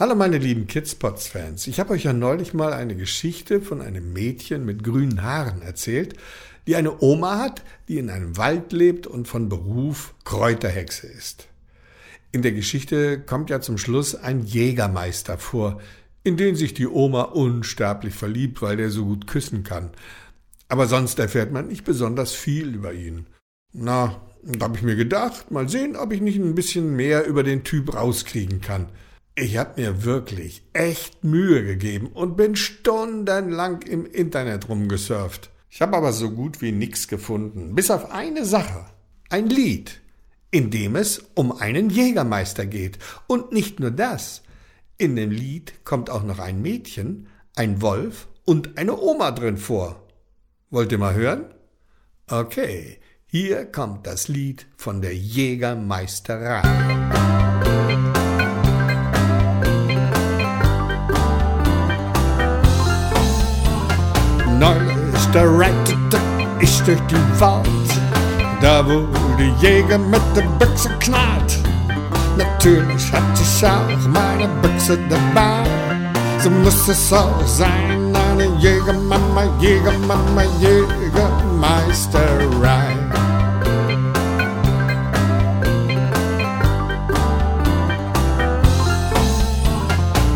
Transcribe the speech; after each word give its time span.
Hallo 0.00 0.14
meine 0.14 0.38
lieben 0.38 0.66
Kidspots-Fans. 0.66 1.66
Ich 1.66 1.78
habe 1.78 1.92
euch 1.92 2.04
ja 2.04 2.14
neulich 2.14 2.54
mal 2.54 2.72
eine 2.72 2.96
Geschichte 2.96 3.60
von 3.60 3.82
einem 3.82 4.14
Mädchen 4.14 4.64
mit 4.64 4.82
grünen 4.82 5.20
Haaren 5.20 5.60
erzählt, 5.60 6.14
die 6.66 6.74
eine 6.74 7.02
Oma 7.02 7.36
hat, 7.36 7.62
die 7.86 7.98
in 7.98 8.08
einem 8.08 8.38
Wald 8.38 8.72
lebt 8.72 9.06
und 9.06 9.28
von 9.28 9.50
Beruf 9.50 10.14
Kräuterhexe 10.24 11.06
ist. 11.06 11.48
In 12.32 12.40
der 12.40 12.52
Geschichte 12.52 13.20
kommt 13.20 13.50
ja 13.50 13.60
zum 13.60 13.76
Schluss 13.76 14.14
ein 14.14 14.40
Jägermeister 14.40 15.36
vor, 15.36 15.82
in 16.24 16.38
den 16.38 16.56
sich 16.56 16.72
die 16.72 16.88
Oma 16.88 17.24
unsterblich 17.24 18.14
verliebt, 18.14 18.62
weil 18.62 18.78
der 18.78 18.88
so 18.88 19.04
gut 19.04 19.26
küssen 19.26 19.64
kann. 19.64 19.90
Aber 20.68 20.86
sonst 20.86 21.18
erfährt 21.18 21.52
man 21.52 21.68
nicht 21.68 21.84
besonders 21.84 22.32
viel 22.32 22.74
über 22.74 22.94
ihn. 22.94 23.26
Na, 23.74 24.22
da 24.42 24.64
habe 24.64 24.78
ich 24.78 24.82
mir 24.82 24.96
gedacht, 24.96 25.50
mal 25.50 25.68
sehen, 25.68 25.94
ob 25.94 26.10
ich 26.10 26.22
nicht 26.22 26.38
ein 26.38 26.54
bisschen 26.54 26.96
mehr 26.96 27.26
über 27.26 27.42
den 27.42 27.64
Typ 27.64 27.94
rauskriegen 27.94 28.62
kann. 28.62 28.86
Ich 29.40 29.56
habe 29.56 29.80
mir 29.80 30.04
wirklich 30.04 30.62
echt 30.74 31.24
Mühe 31.24 31.64
gegeben 31.64 32.08
und 32.08 32.36
bin 32.36 32.56
stundenlang 32.56 33.80
im 33.80 34.04
Internet 34.04 34.68
rumgesurft. 34.68 35.48
Ich 35.70 35.80
habe 35.80 35.96
aber 35.96 36.12
so 36.12 36.30
gut 36.30 36.60
wie 36.60 36.72
nichts 36.72 37.08
gefunden, 37.08 37.74
bis 37.74 37.90
auf 37.90 38.12
eine 38.12 38.44
Sache. 38.44 38.84
Ein 39.30 39.46
Lied, 39.46 39.98
in 40.50 40.70
dem 40.70 40.94
es 40.94 41.24
um 41.34 41.52
einen 41.52 41.88
Jägermeister 41.88 42.66
geht. 42.66 42.98
Und 43.28 43.50
nicht 43.50 43.80
nur 43.80 43.90
das. 43.90 44.42
In 44.98 45.16
dem 45.16 45.30
Lied 45.30 45.86
kommt 45.86 46.10
auch 46.10 46.22
noch 46.22 46.38
ein 46.38 46.60
Mädchen, 46.60 47.28
ein 47.56 47.80
Wolf 47.80 48.28
und 48.44 48.76
eine 48.76 49.00
Oma 49.00 49.30
drin 49.30 49.56
vor. 49.56 50.06
Wollt 50.68 50.92
ihr 50.92 50.98
mal 50.98 51.14
hören? 51.14 51.46
Okay, 52.26 52.98
hier 53.24 53.64
kommt 53.64 54.06
das 54.06 54.28
Lied 54.28 54.66
von 54.76 55.00
der 55.00 55.16
Jägermeisterei. 55.16 57.39
Da 65.32 65.44
reitete 65.44 66.18
ich 66.58 66.82
durch 66.82 66.98
den 67.02 67.40
Wald, 67.40 67.68
da 68.60 68.84
die 69.38 69.52
Jäger 69.64 69.98
mit 69.98 70.20
der 70.34 70.42
Büchse 70.58 70.90
knallt. 70.98 71.60
Natürlich 72.36 73.12
hatte 73.12 73.40
ich 73.40 73.64
auch 73.64 74.08
meine 74.08 74.48
Büchse 74.60 74.98
dabei, 75.08 75.62
so 76.42 76.50
muss 76.50 76.88
es 76.88 77.12
auch 77.12 77.46
sein, 77.46 78.12
eine 78.32 78.46
Jägermama, 78.58 79.44
Jägermama, 79.60 80.42
Jägermeisterei. 80.58 82.96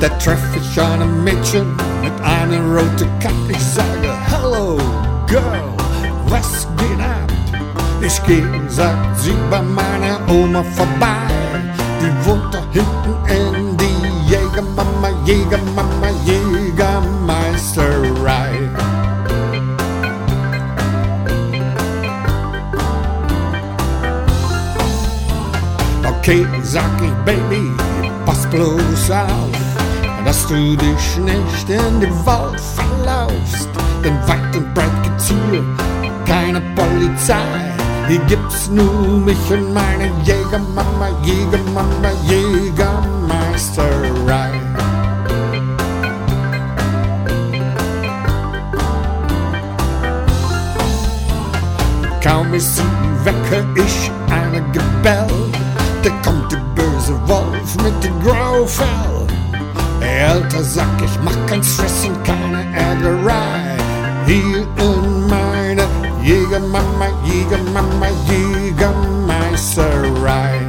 Da 0.00 0.08
treffe 0.18 0.60
ich 0.60 0.80
ein 0.80 1.24
Mädchen, 1.24 1.76
einer 2.24 2.60
roten 2.60 3.08
Kappe. 3.20 3.50
Ich 3.50 3.64
sage, 3.64 4.10
Hello, 4.30 4.78
Girl, 5.26 5.62
was 6.28 6.66
geht 6.76 7.00
ab? 7.00 7.32
Ich 8.00 8.22
geh, 8.26 8.42
sagt 8.68 9.20
sie, 9.20 9.34
bei 9.50 9.62
meiner 9.62 10.20
Oma 10.28 10.62
vorbei. 10.62 11.26
Die 12.00 12.12
wohnt 12.26 12.52
da 12.52 12.58
hinten 12.72 13.14
in 13.28 13.76
die 13.76 14.30
Jägermama, 14.30 15.10
Jägermama, 15.24 16.08
Jägermeisterei. 16.24 18.52
Okay, 26.06 26.46
sag 26.62 27.02
ich, 27.02 27.12
Baby, 27.24 27.72
pass 28.24 28.46
bloß 28.46 29.10
auf 29.10 29.63
dass 30.24 30.46
du 30.46 30.76
dich 30.76 31.18
nicht 31.18 31.68
in 31.68 32.00
den 32.00 32.26
Wald 32.26 32.60
verlaufst. 32.60 33.68
Denn 34.04 34.16
weit 34.26 34.56
und 34.56 34.74
breit 34.74 35.02
gibt's 35.02 35.28
hier 35.28 35.62
keine 36.26 36.60
Polizei. 36.74 37.74
Hier 38.08 38.20
gibt's 38.26 38.68
nur 38.68 39.18
mich 39.18 39.50
und 39.50 39.72
meine 39.72 40.10
Jägermama, 40.24 41.08
Jägermama, 41.22 42.10
Jägermeisterei. 42.26 44.60
Kaum 52.22 52.54
ist 52.54 52.76
sie 52.76 52.82
wecke 53.24 53.64
ich 53.76 54.10
Jägermama, 66.64 67.08
Jägermama, 67.24 68.08
Jägermeisterei. 68.26 70.60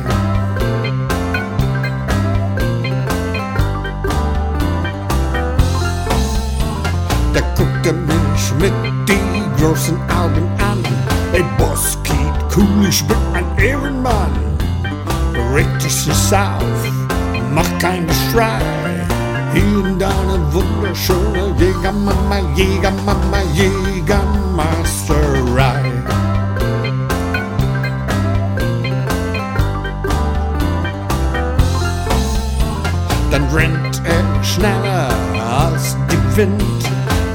Da 7.33 7.41
guckt 7.55 7.85
er 7.85 7.93
mich 7.93 8.53
mit 8.59 8.73
die 9.07 9.43
großen 9.57 9.97
Augen 10.09 10.49
an. 10.59 10.83
Ey 11.31 11.45
Boss, 11.57 11.97
geht 12.03 12.35
cool, 12.55 12.87
ich 12.89 13.01
bin 13.07 13.17
ein 13.33 13.45
Ehrenmann. 13.57 14.33
Reg 15.53 15.79
dich 15.79 16.09
auf, 16.33 16.91
mach 17.53 17.77
kein 17.79 18.05
Geschrei 18.07 18.59
in 19.55 19.97
deine 19.97 20.39
wunderschöne 20.51 21.55
Jägermama, 21.57 22.39
Jägermama, 22.55 23.39
Jägermeisterei. 23.53 25.74
Dann 33.35 33.51
rennt 33.53 34.01
er 34.05 34.23
schneller 34.41 35.09
als 35.43 35.97
die 36.09 36.17
Wind 36.37 36.63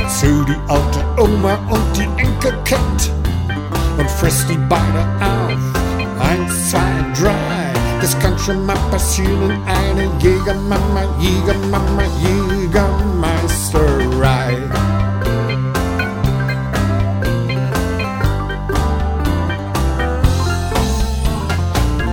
zu 0.08 0.42
die 0.46 0.56
alte 0.66 1.04
Oma 1.18 1.58
und 1.68 1.94
die 1.94 2.08
Enkelkind 2.16 3.12
und 3.98 4.08
frisst 4.08 4.48
die 4.48 4.56
beide 4.66 5.04
auf. 5.20 5.58
Eins, 6.26 6.70
zwei, 6.70 7.04
drei. 7.20 7.74
Das 8.00 8.18
kann 8.18 8.38
schon 8.38 8.64
mal 8.64 8.78
passieren, 8.90 9.58
eine 9.66 10.08
Jägermama, 10.20 11.02
Jägermama, 11.18 12.04
Jägermeisterei. 12.22 14.56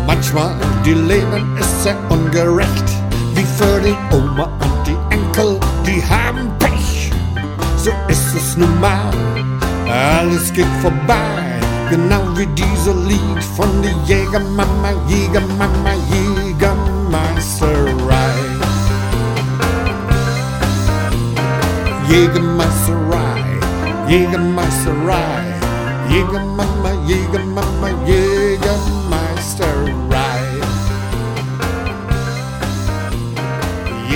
Manchmal 0.06 0.58
die 0.84 0.94
Leben 0.94 1.58
ist 1.58 1.84
sehr 1.84 1.96
ungerecht, 2.10 2.97
für 3.58 3.82
die 3.82 3.98
Oma 4.16 4.46
und 4.62 4.88
die 4.88 4.98
Enkel, 5.14 5.60
die 5.86 6.02
haben 6.06 6.50
Pech. 6.60 7.12
So 7.78 7.92
ist 8.08 8.34
es 8.36 8.58
nun 8.58 8.70
alles 9.90 10.52
geht 10.54 10.68
vorbei 10.82 11.58
Genau 11.90 12.22
wie 12.36 12.46
dieser 12.48 12.94
Lied 13.08 13.42
von 13.56 13.82
der 13.82 13.94
Jägermama, 14.06 14.92
Jägermama, 15.08 15.94
Jägermeisterei. 16.12 18.34
Jägermeisterei, 22.10 23.46
Jägermeisterei, 24.10 25.46
Jägermama, 26.10 26.92
Jägermama, 27.08 27.90
Jägermeisterei. 28.06 30.07